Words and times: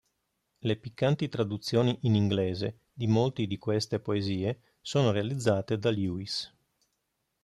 Le 0.63 0.75
piccanti 0.77 1.29
traduzioni 1.29 1.95
in 2.07 2.15
inglese 2.15 2.79
di 2.91 3.05
molti 3.05 3.45
di 3.45 3.59
queste 3.59 3.99
poesie 3.99 4.59
sono 4.81 5.11
realizzate 5.11 5.77
da 5.77 5.91
Lewis. 5.91 6.51